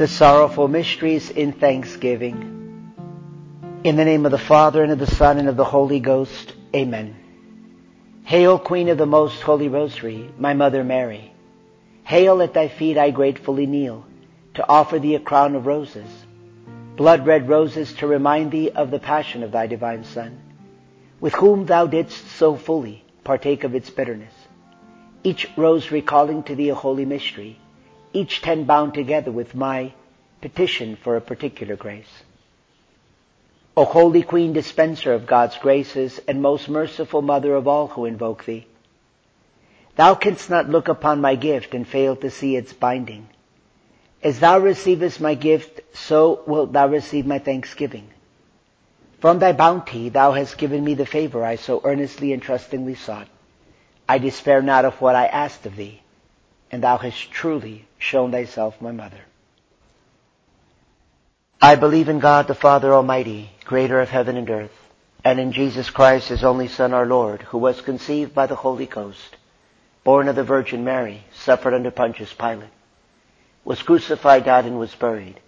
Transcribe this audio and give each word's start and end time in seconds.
the 0.00 0.08
sorrowful 0.08 0.66
mysteries 0.66 1.28
in 1.28 1.52
thanksgiving. 1.52 2.94
In 3.84 3.96
the 3.96 4.04
name 4.06 4.24
of 4.24 4.32
the 4.32 4.38
Father, 4.38 4.82
and 4.82 4.92
of 4.92 4.98
the 4.98 5.06
Son, 5.06 5.36
and 5.36 5.46
of 5.46 5.58
the 5.58 5.64
Holy 5.64 6.00
Ghost. 6.00 6.54
Amen. 6.74 7.14
Hail, 8.24 8.58
Queen 8.58 8.88
of 8.88 8.96
the 8.96 9.04
Most 9.04 9.42
Holy 9.42 9.68
Rosary, 9.68 10.30
my 10.38 10.54
Mother 10.54 10.82
Mary. 10.82 11.34
Hail, 12.02 12.40
at 12.40 12.54
thy 12.54 12.68
feet 12.68 12.96
I 12.96 13.10
gratefully 13.10 13.66
kneel, 13.66 14.06
to 14.54 14.66
offer 14.66 14.98
thee 14.98 15.16
a 15.16 15.20
crown 15.20 15.54
of 15.54 15.66
roses, 15.66 16.08
blood-red 16.96 17.46
roses 17.46 17.92
to 17.96 18.06
remind 18.06 18.52
thee 18.52 18.70
of 18.70 18.90
the 18.90 19.00
passion 19.00 19.42
of 19.42 19.52
thy 19.52 19.66
divine 19.66 20.04
Son, 20.04 20.40
with 21.20 21.34
whom 21.34 21.66
thou 21.66 21.86
didst 21.86 22.26
so 22.38 22.56
fully 22.56 23.04
partake 23.22 23.64
of 23.64 23.74
its 23.74 23.90
bitterness. 23.90 24.32
Each 25.22 25.46
rose 25.58 25.90
recalling 25.90 26.44
to 26.44 26.54
thee 26.54 26.70
a 26.70 26.74
holy 26.74 27.04
mystery, 27.04 27.58
each 28.12 28.42
ten 28.42 28.64
bound 28.64 28.94
together 28.94 29.30
with 29.30 29.54
my 29.54 29.92
petition 30.40 30.96
for 30.96 31.16
a 31.16 31.20
particular 31.20 31.76
grace. 31.76 32.22
O 33.76 33.84
Holy 33.84 34.22
Queen, 34.22 34.52
dispenser 34.52 35.12
of 35.14 35.26
God's 35.26 35.56
graces 35.58 36.20
and 36.26 36.42
most 36.42 36.68
merciful 36.68 37.22
Mother 37.22 37.54
of 37.54 37.68
all 37.68 37.86
who 37.86 38.04
invoke 38.04 38.44
thee, 38.44 38.66
thou 39.96 40.14
canst 40.14 40.50
not 40.50 40.68
look 40.68 40.88
upon 40.88 41.20
my 41.20 41.34
gift 41.34 41.74
and 41.74 41.86
fail 41.86 42.16
to 42.16 42.30
see 42.30 42.56
its 42.56 42.72
binding. 42.72 43.28
As 44.22 44.40
thou 44.40 44.58
receivest 44.58 45.20
my 45.20 45.34
gift, 45.34 45.80
so 45.94 46.42
wilt 46.46 46.72
thou 46.72 46.88
receive 46.88 47.26
my 47.26 47.38
thanksgiving. 47.38 48.08
From 49.20 49.38
thy 49.38 49.52
bounty 49.52 50.08
thou 50.08 50.32
hast 50.32 50.58
given 50.58 50.84
me 50.84 50.94
the 50.94 51.06
favor 51.06 51.44
I 51.44 51.56
so 51.56 51.80
earnestly 51.84 52.32
and 52.32 52.42
trustingly 52.42 52.94
sought. 52.94 53.28
I 54.08 54.18
despair 54.18 54.62
not 54.62 54.84
of 54.84 55.00
what 55.00 55.14
I 55.14 55.26
asked 55.26 55.64
of 55.66 55.76
thee, 55.76 55.99
and 56.70 56.82
thou 56.82 56.96
hast 56.96 57.30
truly 57.30 57.86
shown 57.98 58.30
thyself 58.30 58.80
my 58.80 58.92
mother. 58.92 59.20
I 61.60 61.76
believe 61.76 62.08
in 62.08 62.20
God 62.20 62.46
the 62.46 62.54
Father 62.54 62.92
Almighty, 62.94 63.50
creator 63.64 64.00
of 64.00 64.08
heaven 64.08 64.36
and 64.36 64.48
earth, 64.48 64.76
and 65.22 65.38
in 65.38 65.52
Jesus 65.52 65.90
Christ, 65.90 66.28
his 66.28 66.44
only 66.44 66.68
Son, 66.68 66.94
our 66.94 67.04
Lord, 67.04 67.42
who 67.42 67.58
was 67.58 67.80
conceived 67.80 68.34
by 68.34 68.46
the 68.46 68.54
Holy 68.54 68.86
Ghost, 68.86 69.36
born 70.02 70.28
of 70.28 70.36
the 70.36 70.44
Virgin 70.44 70.84
Mary, 70.84 71.22
suffered 71.34 71.74
under 71.74 71.90
Pontius 71.90 72.32
Pilate, 72.32 72.70
was 73.64 73.82
crucified, 73.82 74.46
died, 74.46 74.64
and 74.64 74.78
was 74.78 74.94
buried. 74.94 75.38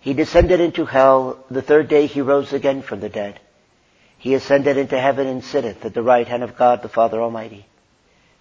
He 0.00 0.12
descended 0.12 0.60
into 0.60 0.84
hell. 0.84 1.38
The 1.50 1.62
third 1.62 1.88
day 1.88 2.06
he 2.06 2.20
rose 2.20 2.52
again 2.52 2.82
from 2.82 3.00
the 3.00 3.08
dead. 3.08 3.40
He 4.18 4.34
ascended 4.34 4.76
into 4.76 5.00
heaven 5.00 5.26
and 5.26 5.44
sitteth 5.44 5.84
at 5.84 5.94
the 5.94 6.02
right 6.02 6.26
hand 6.26 6.42
of 6.42 6.56
God 6.56 6.82
the 6.82 6.88
Father 6.88 7.22
Almighty. 7.22 7.66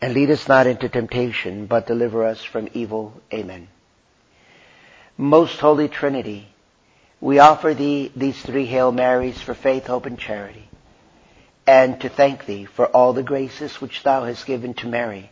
And 0.00 0.14
lead 0.14 0.30
us 0.30 0.48
not 0.48 0.66
into 0.66 0.88
temptation, 0.88 1.66
but 1.66 1.86
deliver 1.86 2.24
us 2.24 2.42
from 2.42 2.68
evil. 2.72 3.20
Amen. 3.32 3.68
Most 5.18 5.60
Holy 5.60 5.88
Trinity, 5.88 6.48
we 7.20 7.38
offer 7.38 7.74
thee 7.74 8.10
these 8.16 8.40
three 8.40 8.64
Hail 8.64 8.92
Marys 8.92 9.40
for 9.40 9.52
faith, 9.52 9.86
hope, 9.86 10.06
and 10.06 10.18
charity, 10.18 10.68
and 11.66 12.00
to 12.00 12.08
thank 12.08 12.46
thee 12.46 12.64
for 12.64 12.86
all 12.86 13.12
the 13.12 13.22
graces 13.22 13.80
which 13.82 14.02
thou 14.02 14.24
hast 14.24 14.46
given 14.46 14.72
to 14.74 14.88
Mary, 14.88 15.30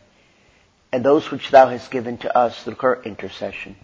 and 0.91 1.03
those 1.03 1.31
which 1.31 1.49
thou 1.49 1.69
hast 1.69 1.89
given 1.89 2.17
to 2.19 2.37
us 2.37 2.63
through 2.63 2.75
her 2.75 3.01
intercession. 3.03 3.75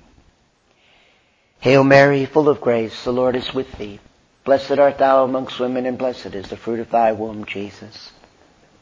Hail 1.59 1.83
Mary, 1.83 2.25
full 2.25 2.47
of 2.47 2.61
grace, 2.61 3.03
the 3.03 3.11
Lord 3.11 3.35
is 3.35 3.51
with 3.51 3.71
thee. 3.79 3.99
Blessed 4.43 4.77
art 4.77 4.99
thou 4.99 5.23
amongst 5.23 5.59
women, 5.59 5.87
and 5.87 5.97
blessed 5.97 6.35
is 6.35 6.47
the 6.49 6.57
fruit 6.57 6.79
of 6.79 6.91
thy 6.91 7.13
womb, 7.13 7.45
Jesus. 7.45 8.11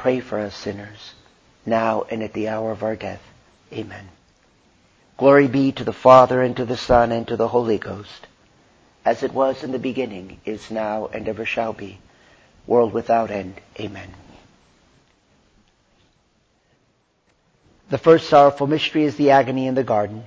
pray 0.00 0.18
for 0.18 0.38
us 0.38 0.56
sinners, 0.56 1.12
now 1.66 2.06
and 2.10 2.22
at 2.22 2.32
the 2.32 2.48
hour 2.48 2.70
of 2.72 2.82
our 2.82 2.96
death. 2.96 3.20
Amen. 3.70 4.08
Glory 5.18 5.46
be 5.46 5.72
to 5.72 5.84
the 5.84 5.92
Father, 5.92 6.40
and 6.40 6.56
to 6.56 6.64
the 6.64 6.78
Son, 6.78 7.12
and 7.12 7.28
to 7.28 7.36
the 7.36 7.48
Holy 7.48 7.76
Ghost, 7.76 8.26
as 9.04 9.22
it 9.22 9.34
was 9.34 9.62
in 9.62 9.72
the 9.72 9.78
beginning, 9.78 10.40
is 10.46 10.70
now, 10.70 11.06
and 11.08 11.28
ever 11.28 11.44
shall 11.44 11.74
be, 11.74 11.98
world 12.66 12.94
without 12.94 13.30
end. 13.30 13.60
Amen. 13.78 14.08
The 17.90 17.98
first 17.98 18.30
sorrowful 18.30 18.68
mystery 18.68 19.04
is 19.04 19.16
the 19.16 19.32
agony 19.32 19.66
in 19.66 19.74
the 19.74 19.84
garden. 19.84 20.24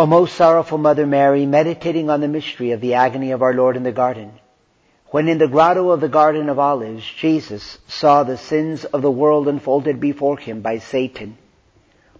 O 0.00 0.06
most 0.06 0.34
sorrowful 0.34 0.78
Mother 0.78 1.06
Mary, 1.06 1.46
meditating 1.46 2.10
on 2.10 2.20
the 2.20 2.26
mystery 2.26 2.72
of 2.72 2.80
the 2.80 2.94
agony 2.94 3.30
of 3.30 3.42
our 3.42 3.54
Lord 3.54 3.76
in 3.76 3.84
the 3.84 3.92
garden, 3.92 4.32
when 5.12 5.28
in 5.28 5.36
the 5.36 5.46
grotto 5.46 5.90
of 5.90 6.00
the 6.00 6.08
Garden 6.08 6.48
of 6.48 6.58
Olives, 6.58 7.04
Jesus 7.04 7.76
saw 7.86 8.22
the 8.22 8.38
sins 8.38 8.86
of 8.86 9.02
the 9.02 9.10
world 9.10 9.46
unfolded 9.46 10.00
before 10.00 10.38
him 10.38 10.62
by 10.62 10.78
Satan, 10.78 11.36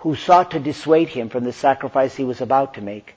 who 0.01 0.15
sought 0.15 0.51
to 0.51 0.61
dissuade 0.61 1.09
him 1.09 1.31
from 1.31 1.43
the 1.43 1.55
sacrifice 1.55 2.15
he 2.15 2.25
was 2.25 2.43
about 2.43 2.75
to 2.75 2.83
make. 2.83 3.15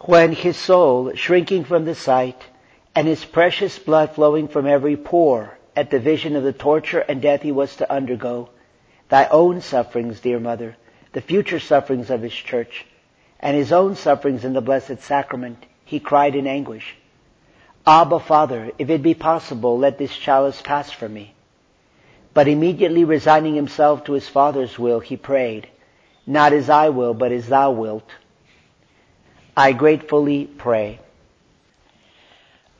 When 0.00 0.32
his 0.32 0.56
soul, 0.56 1.12
shrinking 1.14 1.64
from 1.64 1.84
the 1.84 1.94
sight, 1.94 2.42
and 2.94 3.06
his 3.06 3.26
precious 3.26 3.78
blood 3.78 4.12
flowing 4.14 4.48
from 4.48 4.66
every 4.66 4.96
pore 4.96 5.58
at 5.76 5.90
the 5.90 6.00
vision 6.00 6.34
of 6.34 6.42
the 6.42 6.54
torture 6.54 7.00
and 7.00 7.20
death 7.20 7.42
he 7.42 7.52
was 7.52 7.76
to 7.76 7.92
undergo, 7.92 8.48
thy 9.10 9.26
own 9.26 9.60
sufferings, 9.60 10.20
dear 10.20 10.40
mother, 10.40 10.78
the 11.12 11.20
future 11.20 11.60
sufferings 11.60 12.08
of 12.08 12.22
his 12.22 12.32
church, 12.32 12.86
and 13.38 13.54
his 13.54 13.70
own 13.70 13.96
sufferings 13.96 14.46
in 14.46 14.54
the 14.54 14.62
blessed 14.62 15.02
sacrament, 15.02 15.66
he 15.84 16.00
cried 16.00 16.34
in 16.34 16.46
anguish, 16.46 16.96
Abba, 17.86 18.20
Father, 18.20 18.70
if 18.78 18.90
it 18.90 19.02
be 19.02 19.14
possible, 19.14 19.78
let 19.78 19.98
this 19.98 20.16
chalice 20.16 20.60
pass 20.62 20.90
from 20.90 21.14
me. 21.14 21.34
But 22.32 22.48
immediately 22.48 23.04
resigning 23.04 23.54
himself 23.54 24.04
to 24.04 24.12
his 24.12 24.28
Father's 24.28 24.78
will, 24.78 25.00
he 25.00 25.16
prayed, 25.16 25.68
Not 26.26 26.52
as 26.52 26.70
I 26.70 26.90
will, 26.90 27.12
but 27.12 27.32
as 27.32 27.48
thou 27.48 27.72
wilt. 27.72 28.08
I 29.56 29.72
gratefully 29.72 30.46
pray. 30.46 31.00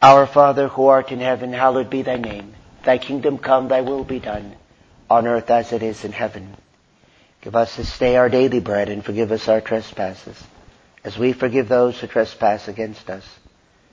Our 0.01 0.27
Father 0.27 0.69
who 0.69 0.87
art 0.87 1.13
in 1.13 1.21
heaven, 1.21 1.53
hallowed 1.53 1.91
be 1.91 2.03
thy 2.03 2.17
name. 2.17 2.55
Thy 2.85 2.99
kingdom 2.99 3.39
come, 3.39 3.69
thy 3.69 3.83
will 3.83 4.05
be 4.05 4.21
done, 4.21 4.57
on 5.11 5.27
earth 5.27 5.51
as 5.51 5.73
it 5.73 5.83
is 5.83 6.05
in 6.05 6.13
heaven. 6.13 6.57
Give 7.41 7.55
us 7.55 7.77
this 7.77 7.99
day 7.99 8.17
our 8.17 8.29
daily 8.29 8.61
bread, 8.61 8.89
and 8.89 9.05
forgive 9.05 9.33
us 9.33 9.49
our 9.49 9.61
trespasses, 9.61 10.43
as 11.05 11.19
we 11.19 11.33
forgive 11.33 11.69
those 11.69 11.99
who 11.99 12.07
trespass 12.07 12.69
against 12.69 13.11
us. 13.11 13.25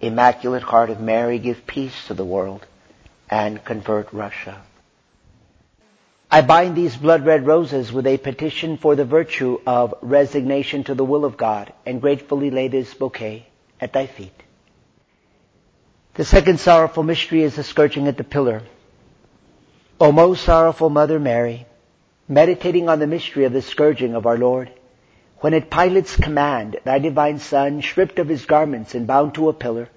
Immaculate 0.00 0.62
Heart 0.62 0.90
of 0.90 1.00
Mary, 1.00 1.38
give 1.38 1.66
peace 1.66 2.06
to 2.08 2.14
the 2.14 2.24
world 2.24 2.66
and 3.30 3.64
convert 3.64 4.12
Russia. 4.12 4.62
I 6.30 6.42
bind 6.42 6.74
these 6.74 6.96
blood 6.96 7.24
red 7.24 7.46
roses 7.46 7.92
with 7.92 8.06
a 8.06 8.18
petition 8.18 8.76
for 8.76 8.96
the 8.96 9.04
virtue 9.04 9.60
of 9.66 9.94
resignation 10.02 10.84
to 10.84 10.94
the 10.94 11.04
will 11.04 11.24
of 11.24 11.36
God 11.36 11.72
and 11.86 12.00
gratefully 12.00 12.50
lay 12.50 12.68
this 12.68 12.92
bouquet 12.92 13.46
at 13.80 13.92
thy 13.92 14.06
feet. 14.06 14.34
The 16.14 16.24
second 16.24 16.58
sorrowful 16.58 17.02
mystery 17.02 17.42
is 17.42 17.56
the 17.56 17.62
scourging 17.62 18.08
at 18.08 18.16
the 18.16 18.24
pillar. 18.24 18.62
O 20.00 20.10
most 20.10 20.44
sorrowful 20.44 20.90
Mother 20.90 21.20
Mary, 21.20 21.66
meditating 22.28 22.88
on 22.88 22.98
the 22.98 23.06
mystery 23.06 23.44
of 23.44 23.52
the 23.52 23.62
scourging 23.62 24.14
of 24.14 24.26
our 24.26 24.38
Lord, 24.38 24.70
when 25.40 25.54
at 25.54 25.70
Pilate's 25.70 26.16
command 26.16 26.78
thy 26.84 26.98
divine 26.98 27.38
Son, 27.38 27.82
stripped 27.82 28.18
of 28.18 28.28
his 28.28 28.46
garments 28.46 28.94
and 28.94 29.06
bound 29.06 29.34
to 29.34 29.48
a 29.48 29.52
pillar, 29.52 29.88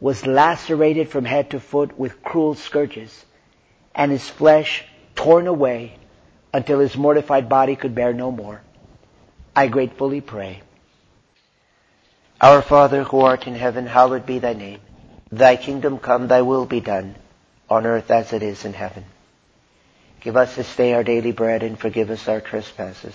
was 0.00 0.26
lacerated 0.26 1.08
from 1.08 1.24
head 1.24 1.50
to 1.50 1.60
foot 1.60 1.98
with 1.98 2.22
cruel 2.22 2.54
scourges, 2.54 3.24
and 3.94 4.10
his 4.12 4.28
flesh 4.28 4.84
torn 5.14 5.46
away 5.46 5.98
until 6.52 6.78
his 6.78 6.96
mortified 6.96 7.48
body 7.48 7.76
could 7.76 7.94
bear 7.94 8.12
no 8.12 8.30
more. 8.30 8.62
I 9.54 9.66
gratefully 9.66 10.20
pray. 10.20 10.62
Our 12.40 12.62
Father 12.62 13.02
who 13.02 13.20
art 13.20 13.48
in 13.48 13.54
heaven, 13.56 13.86
hallowed 13.86 14.24
be 14.24 14.38
thy 14.38 14.52
name. 14.52 14.80
Thy 15.30 15.56
kingdom 15.56 15.98
come, 15.98 16.28
thy 16.28 16.42
will 16.42 16.64
be 16.64 16.80
done, 16.80 17.16
on 17.68 17.84
earth 17.84 18.10
as 18.10 18.32
it 18.32 18.42
is 18.42 18.64
in 18.64 18.72
heaven. 18.72 19.04
Give 20.20 20.36
us 20.36 20.54
this 20.54 20.74
day 20.76 20.94
our 20.94 21.02
daily 21.04 21.32
bread 21.32 21.62
and 21.62 21.78
forgive 21.78 22.10
us 22.10 22.28
our 22.28 22.40
trespasses, 22.40 23.14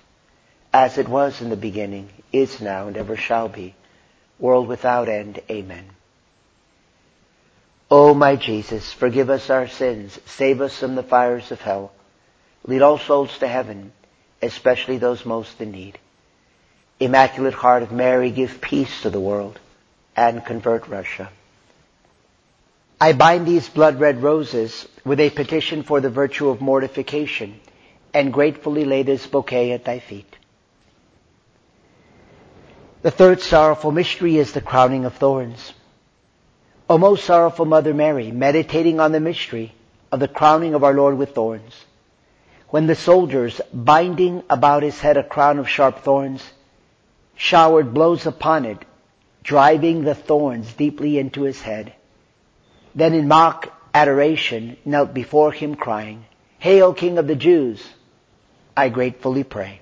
as 0.73 0.97
it 0.97 1.07
was 1.07 1.41
in 1.41 1.49
the 1.49 1.55
beginning, 1.55 2.09
is 2.31 2.61
now, 2.61 2.87
and 2.87 2.97
ever 2.97 3.17
shall 3.17 3.49
be, 3.49 3.75
world 4.39 4.67
without 4.67 5.09
end. 5.09 5.39
Amen. 5.49 5.85
O 7.89 8.13
my 8.13 8.35
Jesus, 8.35 8.93
forgive 8.93 9.29
us 9.29 9.49
our 9.49 9.67
sins, 9.67 10.17
save 10.25 10.61
us 10.61 10.77
from 10.77 10.95
the 10.95 11.03
fires 11.03 11.51
of 11.51 11.59
hell, 11.61 11.91
Lead 12.65 12.81
all 12.81 12.99
souls 12.99 13.35
to 13.39 13.47
heaven, 13.47 13.91
especially 14.41 14.97
those 14.97 15.25
most 15.25 15.59
in 15.61 15.71
need. 15.71 15.97
Immaculate 16.99 17.55
Heart 17.55 17.83
of 17.83 17.91
Mary, 17.91 18.29
give 18.29 18.61
peace 18.61 19.01
to 19.01 19.09
the 19.09 19.19
world 19.19 19.59
and 20.15 20.45
convert 20.45 20.87
Russia. 20.87 21.29
I 22.99 23.13
bind 23.13 23.47
these 23.47 23.67
blood-red 23.67 24.21
roses 24.21 24.87
with 25.03 25.19
a 25.19 25.31
petition 25.31 25.81
for 25.81 25.99
the 26.01 26.11
virtue 26.11 26.49
of 26.49 26.61
mortification 26.61 27.59
and 28.13 28.31
gratefully 28.31 28.85
lay 28.85 29.01
this 29.01 29.25
bouquet 29.25 29.71
at 29.71 29.85
thy 29.85 29.97
feet. 29.97 30.35
The 33.01 33.09
third 33.09 33.41
sorrowful 33.41 33.91
mystery 33.91 34.37
is 34.37 34.51
the 34.51 34.61
crowning 34.61 35.05
of 35.05 35.15
thorns. 35.15 35.73
O 36.87 36.99
most 36.99 37.25
sorrowful 37.25 37.65
Mother 37.65 37.95
Mary, 37.95 38.29
meditating 38.29 38.99
on 38.99 39.11
the 39.11 39.19
mystery 39.19 39.73
of 40.11 40.19
the 40.19 40.27
crowning 40.27 40.75
of 40.75 40.83
our 40.83 40.93
Lord 40.93 41.17
with 41.17 41.33
thorns, 41.33 41.85
when 42.69 42.85
the 42.85 42.93
soldiers, 42.95 43.59
binding 43.73 44.43
about 44.51 44.83
his 44.83 44.99
head 44.99 45.17
a 45.17 45.23
crown 45.23 45.57
of 45.57 45.67
sharp 45.67 46.03
thorns, 46.03 46.43
showered 47.35 47.91
blows 47.91 48.27
upon 48.27 48.65
it, 48.65 48.77
driving 49.41 50.03
the 50.03 50.13
thorns 50.13 50.71
deeply 50.73 51.17
into 51.17 51.41
his 51.41 51.59
head. 51.59 51.93
Then 52.93 53.15
in 53.15 53.27
mock 53.27 53.73
adoration 53.95 54.77
knelt 54.85 55.11
before 55.11 55.51
him 55.51 55.73
crying, 55.73 56.25
Hail 56.59 56.93
King 56.93 57.17
of 57.17 57.25
the 57.25 57.35
Jews! 57.35 57.83
I 58.77 58.89
gratefully 58.89 59.43
pray. 59.43 59.81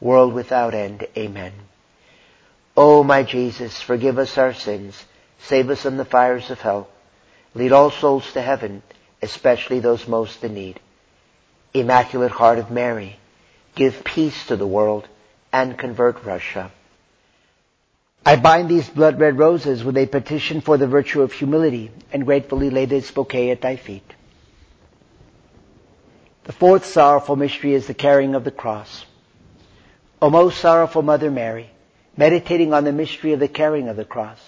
world 0.00 0.32
without 0.32 0.74
end. 0.74 1.06
Amen. 1.16 1.52
O 2.76 3.02
my 3.02 3.22
Jesus, 3.22 3.80
forgive 3.80 4.18
us 4.18 4.38
our 4.38 4.54
sins, 4.54 5.04
save 5.40 5.68
us 5.70 5.82
from 5.82 5.96
the 5.96 6.04
fires 6.04 6.50
of 6.50 6.60
hell, 6.60 6.88
lead 7.54 7.72
all 7.72 7.90
souls 7.90 8.32
to 8.32 8.40
heaven, 8.40 8.82
especially 9.20 9.80
those 9.80 10.06
most 10.06 10.44
in 10.44 10.54
need. 10.54 10.78
Immaculate 11.74 12.30
Heart 12.30 12.58
of 12.58 12.70
Mary, 12.70 13.18
give 13.74 14.04
peace 14.04 14.46
to 14.46 14.56
the 14.56 14.66
world 14.66 15.08
and 15.52 15.76
convert 15.76 16.24
Russia. 16.24 16.70
I 18.24 18.36
bind 18.36 18.68
these 18.68 18.88
blood 18.88 19.18
red 19.18 19.38
roses 19.38 19.82
with 19.82 19.96
a 19.96 20.06
petition 20.06 20.60
for 20.60 20.76
the 20.76 20.86
virtue 20.86 21.22
of 21.22 21.32
humility 21.32 21.90
and 22.12 22.26
gratefully 22.26 22.70
lay 22.70 22.84
this 22.84 23.10
bouquet 23.10 23.50
at 23.50 23.60
thy 23.60 23.76
feet. 23.76 24.14
The 26.44 26.52
fourth 26.52 26.84
sorrowful 26.84 27.36
mystery 27.36 27.74
is 27.74 27.86
the 27.86 27.94
carrying 27.94 28.34
of 28.34 28.44
the 28.44 28.50
cross. 28.50 29.04
O 30.20 30.30
most 30.30 30.58
sorrowful 30.58 31.02
Mother 31.02 31.30
Mary, 31.30 31.70
meditating 32.16 32.74
on 32.74 32.84
the 32.84 32.92
mystery 32.92 33.32
of 33.32 33.40
the 33.40 33.46
carrying 33.46 33.88
of 33.88 33.96
the 33.96 34.04
cross, 34.04 34.40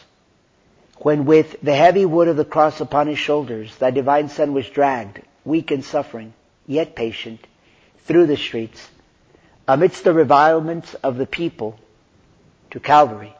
when 0.99 1.25
with 1.25 1.57
the 1.63 1.75
heavy 1.75 2.05
wood 2.05 2.27
of 2.27 2.37
the 2.37 2.45
cross 2.45 2.81
upon 2.81 3.07
his 3.07 3.19
shoulders, 3.19 3.75
thy 3.77 3.91
divine 3.91 4.29
Son 4.29 4.53
was 4.53 4.69
dragged, 4.69 5.23
weak 5.45 5.71
and 5.71 5.85
suffering, 5.85 6.35
yet 6.67 6.97
patient, 6.97 7.47
through 8.05 8.27
the 8.27 8.37
streets, 8.37 8.89
amidst 9.69 10.03
the 10.03 10.13
revilements 10.13 10.95
of 10.95 11.17
the 11.17 11.27
people, 11.27 11.79
to 12.73 12.81
Calvary, 12.81 13.35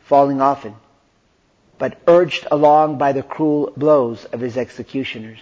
falling 0.00 0.42
often, 0.42 0.74
but 1.78 1.98
urged 2.06 2.46
along 2.50 2.98
by 2.98 3.12
the 3.12 3.22
cruel 3.22 3.72
blows 3.74 4.26
of 4.26 4.40
his 4.40 4.58
executioners. 4.58 5.40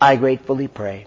I 0.00 0.16
gratefully 0.16 0.66
pray. 0.66 1.06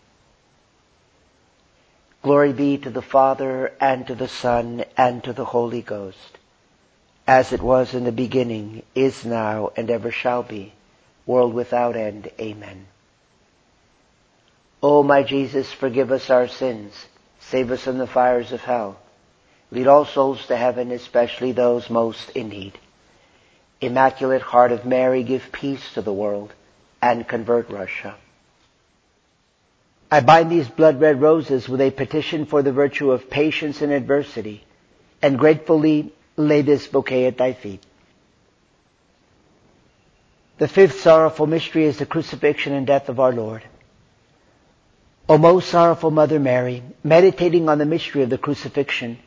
Glory 2.21 2.53
be 2.53 2.77
to 2.77 2.91
the 2.91 3.01
Father, 3.01 3.73
and 3.81 4.05
to 4.05 4.13
the 4.13 4.27
Son, 4.27 4.85
and 4.95 5.23
to 5.23 5.33
the 5.33 5.45
Holy 5.45 5.81
Ghost, 5.81 6.37
as 7.25 7.51
it 7.51 7.61
was 7.61 7.95
in 7.95 8.03
the 8.03 8.11
beginning, 8.11 8.83
is 8.93 9.25
now, 9.25 9.71
and 9.75 9.89
ever 9.89 10.11
shall 10.11 10.43
be, 10.43 10.71
world 11.25 11.51
without 11.53 11.95
end. 11.95 12.29
Amen. 12.39 12.85
O 14.83 15.01
my 15.01 15.23
Jesus, 15.23 15.71
forgive 15.71 16.11
us 16.11 16.29
our 16.29 16.47
sins, 16.47 16.93
save 17.39 17.71
us 17.71 17.83
from 17.83 17.97
the 17.97 18.05
fires 18.05 18.51
of 18.51 18.61
hell, 18.61 18.99
lead 19.71 19.87
all 19.87 20.05
souls 20.05 20.45
to 20.45 20.55
heaven, 20.55 20.91
especially 20.91 21.53
those 21.53 21.89
most 21.89 22.29
in 22.31 22.49
need. 22.49 22.77
Immaculate 23.79 24.43
Heart 24.43 24.71
of 24.71 24.85
Mary, 24.85 25.23
give 25.23 25.51
peace 25.51 25.93
to 25.95 26.03
the 26.03 26.13
world, 26.13 26.53
and 27.01 27.27
convert 27.27 27.69
Russia. 27.71 28.15
I 30.13 30.19
bind 30.19 30.51
these 30.51 30.67
blood 30.67 30.99
red 30.99 31.21
roses 31.21 31.69
with 31.69 31.79
a 31.79 31.89
petition 31.89 32.45
for 32.45 32.61
the 32.61 32.73
virtue 32.73 33.11
of 33.11 33.29
patience 33.29 33.81
in 33.81 33.91
adversity 33.91 34.65
and 35.21 35.39
gratefully 35.39 36.13
lay 36.35 36.61
this 36.63 36.85
bouquet 36.85 37.27
at 37.27 37.37
thy 37.37 37.53
feet. 37.53 37.81
The 40.57 40.67
fifth 40.67 40.99
sorrowful 40.99 41.47
mystery 41.47 41.85
is 41.85 41.97
the 41.97 42.05
crucifixion 42.05 42.73
and 42.73 42.85
death 42.85 43.07
of 43.07 43.21
our 43.21 43.31
Lord. 43.31 43.63
O 45.29 45.37
most 45.37 45.69
sorrowful 45.69 46.11
Mother 46.11 46.39
Mary, 46.41 46.83
meditating 47.05 47.69
on 47.69 47.77
the 47.77 47.85
mystery 47.85 48.21
of 48.21 48.29
the 48.29 48.37
crucifixion, 48.37 49.17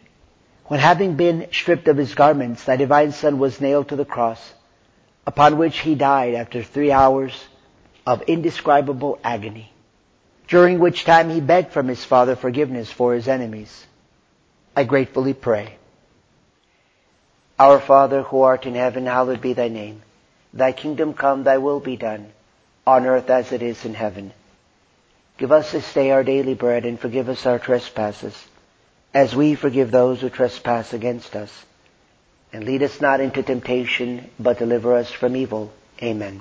when 0.66 0.80
having 0.80 1.16
been 1.16 1.48
stripped 1.50 1.88
of 1.88 1.96
his 1.96 2.14
garments, 2.14 2.64
thy 2.64 2.76
divine 2.76 3.12
Son 3.12 3.38
was 3.38 3.58
nailed 3.60 3.88
to 3.88 3.96
the 3.96 4.04
cross, 4.04 4.52
upon 5.26 5.56
which 5.56 5.78
he 5.78 5.94
died 5.94 6.34
after 6.34 6.62
three 6.62 6.92
hours 6.92 7.32
of 8.06 8.22
indescribable 8.22 9.18
agony 9.24 9.70
during 10.48 10.78
which 10.78 11.04
time 11.04 11.30
he 11.30 11.40
begged 11.40 11.72
from 11.72 11.88
his 11.88 12.04
Father 12.04 12.36
forgiveness 12.36 12.90
for 12.90 13.14
his 13.14 13.28
enemies. 13.28 13.86
I 14.76 14.84
gratefully 14.84 15.34
pray. 15.34 15.76
Our 17.58 17.80
Father 17.80 18.22
who 18.22 18.42
art 18.42 18.66
in 18.66 18.74
heaven, 18.74 19.06
hallowed 19.06 19.40
be 19.40 19.52
thy 19.52 19.68
name. 19.68 20.02
Thy 20.52 20.72
kingdom 20.72 21.14
come, 21.14 21.44
thy 21.44 21.58
will 21.58 21.80
be 21.80 21.96
done, 21.96 22.32
on 22.86 23.06
earth 23.06 23.30
as 23.30 23.52
it 23.52 23.62
is 23.62 23.84
in 23.84 23.94
heaven. 23.94 24.32
Give 25.38 25.52
us 25.52 25.72
this 25.72 25.92
day 25.92 26.10
our 26.10 26.22
daily 26.22 26.54
bread 26.54 26.84
and 26.84 26.98
forgive 26.98 27.28
us 27.28 27.46
our 27.46 27.58
trespasses, 27.58 28.36
as 29.12 29.34
we 29.34 29.54
forgive 29.54 29.90
those 29.90 30.20
who 30.20 30.30
trespass 30.30 30.92
against 30.92 31.34
us. 31.34 31.50
And 32.52 32.64
lead 32.64 32.82
us 32.82 33.00
not 33.00 33.20
into 33.20 33.42
temptation, 33.42 34.30
but 34.38 34.58
deliver 34.58 34.94
us 34.94 35.10
from 35.10 35.34
evil. 35.34 35.72
Amen. 36.02 36.40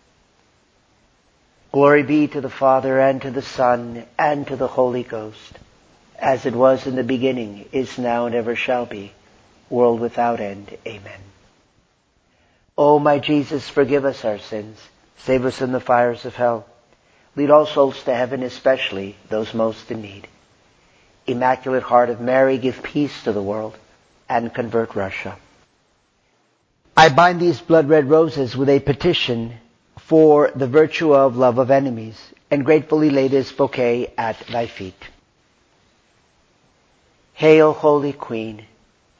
Glory 1.71 2.03
be 2.03 2.27
to 2.27 2.41
the 2.41 2.49
Father, 2.49 2.99
and 2.99 3.21
to 3.21 3.31
the 3.31 3.41
Son, 3.41 4.05
and 4.19 4.45
to 4.47 4.57
the 4.57 4.67
Holy 4.67 5.03
Ghost, 5.03 5.57
as 6.19 6.45
it 6.45 6.53
was 6.53 6.85
in 6.85 6.95
the 6.95 7.03
beginning, 7.03 7.65
is 7.71 7.97
now, 7.97 8.25
and 8.25 8.35
ever 8.35 8.55
shall 8.55 8.85
be 8.85 9.13
world 9.69 10.01
without 10.01 10.41
end. 10.41 10.77
Amen. 10.85 11.21
O 12.77 12.99
my 12.99 13.19
Jesus, 13.19 13.69
forgive 13.69 14.03
us 14.03 14.25
our 14.25 14.37
sins. 14.37 14.77
Save 15.19 15.45
us 15.45 15.59
from 15.59 15.71
the 15.71 15.79
fires 15.79 16.25
of 16.25 16.35
hell. 16.35 16.65
Lead 17.35 17.49
all 17.49 17.65
souls 17.65 18.03
to 18.03 18.13
heaven, 18.13 18.43
especially 18.43 19.15
those 19.29 19.53
most 19.53 19.89
in 19.91 20.01
need. 20.01 20.27
Immaculate 21.25 21.83
Heart 21.83 22.09
of 22.09 22.19
Mary, 22.19 22.57
give 22.57 22.83
peace 22.83 23.23
to 23.23 23.31
the 23.31 23.41
world 23.41 23.77
and 24.27 24.53
convert 24.53 24.95
Russia. 24.95 25.37
I 26.97 27.07
bind 27.09 27.39
these 27.39 27.61
blood-red 27.61 28.09
roses 28.09 28.57
with 28.57 28.67
a 28.67 28.79
petition 28.79 29.53
for 30.11 30.51
the 30.53 30.67
virtue 30.67 31.15
of 31.15 31.37
love 31.37 31.57
of 31.57 31.71
enemies 31.71 32.19
and 32.51 32.65
gratefully 32.65 33.09
lay 33.09 33.29
this 33.29 33.49
bouquet 33.49 34.11
at 34.17 34.37
thy 34.47 34.67
feet. 34.67 35.07
Hail, 37.31 37.71
Holy 37.71 38.11
Queen, 38.11 38.65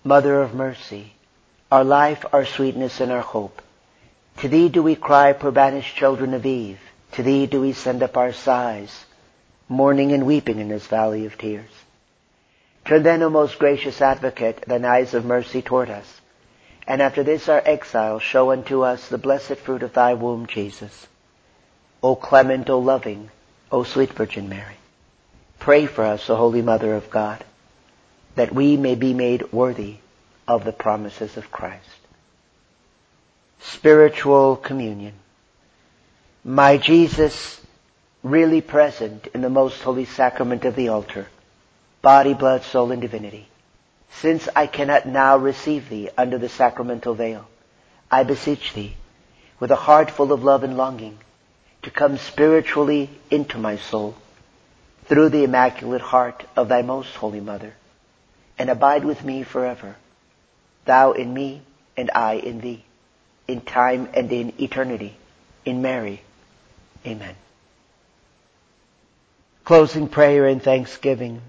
Mother 0.03 0.41
of 0.41 0.53
mercy, 0.53 1.13
our 1.71 1.85
life, 1.85 2.25
our 2.33 2.45
sweetness, 2.45 2.99
and 2.99 3.09
our 3.09 3.21
hope. 3.21 3.61
To 4.39 4.49
thee 4.49 4.67
do 4.67 4.83
we 4.83 4.97
cry, 4.97 5.31
poor 5.31 5.51
banished 5.51 5.95
children 5.95 6.33
of 6.33 6.45
Eve. 6.45 6.81
To 7.13 7.23
thee 7.23 7.45
do 7.45 7.61
we 7.61 7.71
send 7.71 8.03
up 8.03 8.17
our 8.17 8.33
sighs, 8.33 9.05
mourning 9.69 10.11
and 10.11 10.25
weeping 10.25 10.59
in 10.59 10.67
this 10.67 10.87
valley 10.87 11.25
of 11.25 11.37
tears. 11.37 11.71
Turn 12.83 13.03
then, 13.03 13.23
O 13.23 13.29
most 13.29 13.59
gracious 13.59 14.01
advocate, 14.01 14.65
thine 14.67 14.83
eyes 14.83 15.13
of 15.13 15.23
mercy 15.23 15.61
toward 15.61 15.89
us, 15.89 16.20
and 16.91 17.01
after 17.01 17.23
this 17.23 17.47
our 17.47 17.61
exile 17.63 18.19
show 18.19 18.51
unto 18.51 18.81
us 18.81 19.07
the 19.07 19.17
blessed 19.17 19.55
fruit 19.55 19.81
of 19.81 19.93
thy 19.93 20.13
womb, 20.13 20.45
Jesus. 20.45 21.07
O 22.03 22.15
clement, 22.15 22.69
O 22.69 22.79
loving, 22.79 23.29
O 23.71 23.83
sweet 23.83 24.11
Virgin 24.11 24.49
Mary, 24.49 24.75
pray 25.57 25.85
for 25.85 26.03
us, 26.03 26.29
O 26.29 26.35
Holy 26.35 26.61
Mother 26.61 26.93
of 26.95 27.09
God 27.09 27.45
that 28.35 28.53
we 28.53 28.75
may 28.77 28.95
be 28.95 29.13
made 29.13 29.51
worthy 29.51 29.95
of 30.47 30.63
the 30.63 30.71
promises 30.71 31.37
of 31.37 31.51
Christ. 31.51 31.87
Spiritual 33.59 34.55
communion. 34.55 35.13
My 36.43 36.77
Jesus, 36.77 37.61
really 38.23 38.61
present 38.61 39.27
in 39.33 39.41
the 39.41 39.49
most 39.49 39.81
holy 39.81 40.05
sacrament 40.05 40.65
of 40.65 40.75
the 40.75 40.89
altar, 40.89 41.27
body, 42.01 42.33
blood, 42.33 42.63
soul, 42.63 42.91
and 42.91 43.01
divinity, 43.01 43.47
since 44.19 44.47
I 44.55 44.67
cannot 44.67 45.07
now 45.07 45.37
receive 45.37 45.89
thee 45.89 46.09
under 46.17 46.37
the 46.37 46.49
sacramental 46.49 47.13
veil, 47.13 47.47
I 48.09 48.23
beseech 48.23 48.73
thee, 48.73 48.95
with 49.59 49.71
a 49.71 49.75
heart 49.75 50.11
full 50.11 50.31
of 50.31 50.43
love 50.43 50.63
and 50.63 50.77
longing, 50.77 51.17
to 51.83 51.91
come 51.91 52.17
spiritually 52.17 53.09
into 53.29 53.57
my 53.57 53.77
soul 53.77 54.15
through 55.05 55.29
the 55.29 55.43
immaculate 55.43 56.01
heart 56.01 56.43
of 56.55 56.67
thy 56.67 56.81
most 56.81 57.15
holy 57.15 57.39
mother, 57.39 57.73
and 58.57 58.69
abide 58.69 59.03
with 59.03 59.23
me 59.23 59.43
forever. 59.43 59.95
Thou 60.85 61.13
in 61.13 61.33
me 61.33 61.61
and 61.97 62.11
I 62.13 62.33
in 62.33 62.61
thee, 62.61 62.83
in 63.47 63.61
time 63.61 64.09
and 64.13 64.31
in 64.31 64.53
eternity, 64.59 65.15
in 65.65 65.81
Mary. 65.81 66.21
Amen. 67.05 67.35
Closing 69.63 70.07
prayer 70.07 70.47
and 70.47 70.61
thanksgiving. 70.61 71.41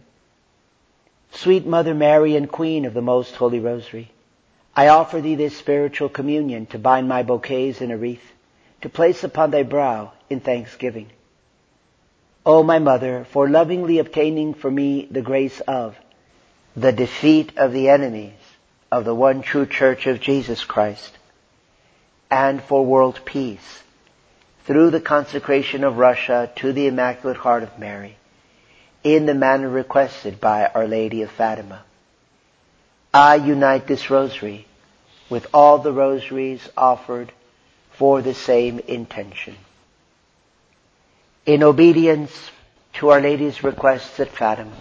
Sweet 1.34 1.66
Mother 1.66 1.94
Mary 1.94 2.36
and 2.36 2.50
Queen 2.50 2.84
of 2.84 2.94
the 2.94 3.02
Most 3.02 3.34
Holy 3.34 3.58
Rosary, 3.58 4.10
I 4.76 4.88
offer 4.88 5.20
thee 5.20 5.34
this 5.34 5.56
spiritual 5.56 6.08
communion 6.08 6.66
to 6.66 6.78
bind 6.78 7.08
my 7.08 7.22
bouquets 7.22 7.80
in 7.80 7.90
a 7.90 7.96
wreath, 7.96 8.32
to 8.82 8.88
place 8.88 9.24
upon 9.24 9.50
thy 9.50 9.62
brow 9.62 10.12
in 10.30 10.40
thanksgiving. 10.40 11.08
O 12.44 12.62
my 12.62 12.78
Mother, 12.78 13.26
for 13.30 13.48
lovingly 13.48 13.98
obtaining 13.98 14.54
for 14.54 14.70
me 14.70 15.08
the 15.10 15.22
grace 15.22 15.60
of 15.60 15.96
the 16.76 16.92
defeat 16.92 17.56
of 17.56 17.72
the 17.72 17.88
enemies 17.88 18.32
of 18.90 19.04
the 19.04 19.14
one 19.14 19.42
true 19.42 19.66
church 19.66 20.06
of 20.06 20.20
Jesus 20.20 20.64
Christ, 20.64 21.16
and 22.30 22.62
for 22.62 22.84
world 22.84 23.20
peace 23.24 23.82
through 24.64 24.90
the 24.90 25.00
consecration 25.00 25.82
of 25.82 25.98
Russia 25.98 26.50
to 26.56 26.72
the 26.72 26.86
Immaculate 26.86 27.38
Heart 27.38 27.62
of 27.62 27.78
Mary 27.78 28.16
in 29.04 29.26
the 29.26 29.34
manner 29.34 29.68
requested 29.68 30.40
by 30.40 30.66
Our 30.66 30.86
Lady 30.86 31.22
of 31.22 31.30
Fatima. 31.30 31.82
I 33.12 33.36
unite 33.36 33.86
this 33.86 34.10
rosary 34.10 34.66
with 35.28 35.46
all 35.52 35.78
the 35.78 35.92
rosaries 35.92 36.66
offered 36.76 37.32
for 37.92 38.22
the 38.22 38.34
same 38.34 38.78
intention. 38.80 39.56
In 41.44 41.62
obedience 41.62 42.50
to 42.94 43.08
Our 43.10 43.20
Lady's 43.20 43.64
requests 43.64 44.20
at 44.20 44.28
Fatima, 44.28 44.76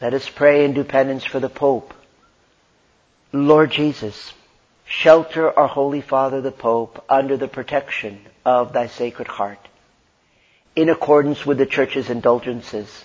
let 0.00 0.12
us 0.12 0.28
pray 0.28 0.64
and 0.64 0.74
do 0.74 0.84
penance 0.84 1.24
for 1.24 1.40
the 1.40 1.48
Pope. 1.48 1.94
Lord 3.32 3.70
Jesus, 3.70 4.32
shelter 4.84 5.56
our 5.58 5.66
Holy 5.66 6.02
Father 6.02 6.40
the 6.40 6.52
Pope 6.52 7.04
under 7.08 7.36
the 7.36 7.48
protection 7.48 8.20
of 8.44 8.72
thy 8.72 8.86
Sacred 8.86 9.28
Heart. 9.28 9.58
In 10.76 10.88
accordance 10.88 11.46
with 11.46 11.58
the 11.58 11.66
Church's 11.66 12.10
indulgences, 12.10 13.04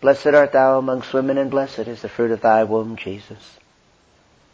Blessed 0.00 0.28
art 0.28 0.52
thou 0.52 0.78
amongst 0.78 1.12
women, 1.12 1.38
and 1.38 1.50
blessed 1.50 1.80
is 1.80 2.02
the 2.02 2.08
fruit 2.08 2.30
of 2.30 2.40
thy 2.40 2.64
womb, 2.64 2.96
Jesus. 2.96 3.58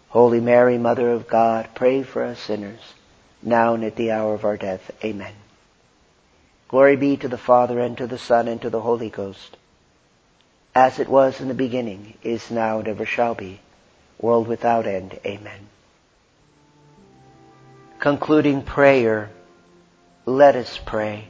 Holy 0.08 0.40
Mary, 0.40 0.78
Mother 0.78 1.10
of 1.10 1.28
God, 1.28 1.68
pray 1.74 2.02
for 2.02 2.24
us 2.24 2.38
sinners, 2.38 2.94
now 3.42 3.74
and 3.74 3.84
at 3.84 3.96
the 3.96 4.10
hour 4.10 4.34
of 4.34 4.44
our 4.44 4.56
death. 4.56 4.90
Amen. 5.04 5.34
Glory 6.68 6.96
be 6.96 7.16
to 7.18 7.28
the 7.28 7.36
Father, 7.36 7.78
and 7.78 7.98
to 7.98 8.06
the 8.06 8.18
Son, 8.18 8.48
and 8.48 8.62
to 8.62 8.70
the 8.70 8.80
Holy 8.80 9.10
Ghost, 9.10 9.56
as 10.74 10.98
it 10.98 11.08
was 11.08 11.40
in 11.40 11.48
the 11.48 11.54
beginning, 11.54 12.14
is 12.22 12.50
now, 12.50 12.78
and 12.78 12.88
ever 12.88 13.04
shall 13.04 13.34
be, 13.34 13.60
world 14.18 14.48
without 14.48 14.86
end. 14.86 15.18
Amen. 15.26 15.68
Concluding 17.98 18.62
prayer, 18.62 19.30
let 20.24 20.56
us 20.56 20.78
pray. 20.84 21.28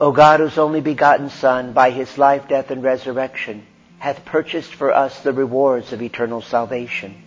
O 0.00 0.12
God, 0.12 0.40
whose 0.40 0.56
only 0.56 0.80
begotten 0.80 1.28
Son, 1.28 1.74
by 1.74 1.90
his 1.90 2.16
life, 2.16 2.48
death, 2.48 2.70
and 2.70 2.82
resurrection, 2.82 3.66
hath 3.98 4.24
purchased 4.24 4.74
for 4.74 4.94
us 4.94 5.20
the 5.20 5.32
rewards 5.32 5.92
of 5.92 6.00
eternal 6.00 6.40
salvation. 6.40 7.22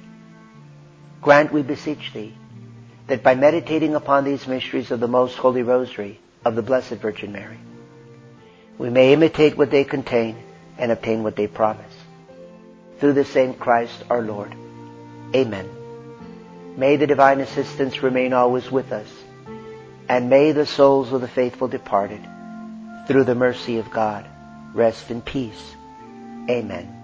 Grant, 1.21 1.53
we 1.53 1.61
beseech 1.61 2.11
thee, 2.13 2.33
that 3.05 3.21
by 3.21 3.35
meditating 3.35 3.93
upon 3.93 4.23
these 4.23 4.47
mysteries 4.47 4.89
of 4.89 4.99
the 4.99 5.07
most 5.07 5.37
holy 5.37 5.61
rosary 5.61 6.19
of 6.43 6.55
the 6.55 6.63
Blessed 6.63 6.95
Virgin 6.95 7.31
Mary, 7.31 7.59
we 8.79 8.89
may 8.89 9.13
imitate 9.13 9.55
what 9.55 9.69
they 9.69 9.83
contain 9.83 10.35
and 10.79 10.91
obtain 10.91 11.21
what 11.21 11.35
they 11.35 11.45
promise. 11.45 11.93
Through 12.99 13.13
the 13.13 13.25
same 13.25 13.53
Christ 13.53 14.03
our 14.09 14.23
Lord. 14.23 14.55
Amen. 15.35 15.69
May 16.75 16.95
the 16.95 17.05
divine 17.05 17.39
assistance 17.39 18.01
remain 18.01 18.33
always 18.33 18.71
with 18.71 18.91
us, 18.91 19.07
and 20.09 20.27
may 20.27 20.53
the 20.53 20.65
souls 20.65 21.13
of 21.13 21.21
the 21.21 21.27
faithful 21.27 21.67
departed 21.67 22.32
through 23.07 23.23
the 23.23 23.35
mercy 23.35 23.77
of 23.79 23.91
God. 23.91 24.25
Rest 24.73 25.11
in 25.11 25.21
peace. 25.21 25.75
Amen. 26.49 27.03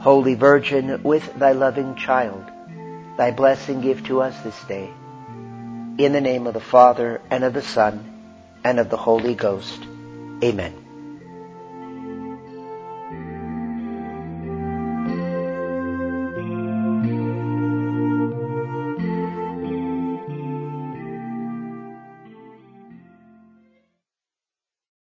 Holy 0.00 0.34
Virgin, 0.34 1.02
with 1.02 1.34
thy 1.34 1.52
loving 1.52 1.94
child, 1.94 2.44
thy 3.16 3.30
blessing 3.30 3.80
give 3.80 4.04
to 4.06 4.22
us 4.22 4.38
this 4.42 4.64
day. 4.64 4.90
In 5.98 6.12
the 6.12 6.20
name 6.20 6.46
of 6.46 6.54
the 6.54 6.60
Father, 6.60 7.20
and 7.30 7.44
of 7.44 7.52
the 7.52 7.62
Son, 7.62 8.06
and 8.64 8.78
of 8.78 8.88
the 8.88 8.96
Holy 8.96 9.34
Ghost. 9.34 9.80
Amen. 10.42 10.79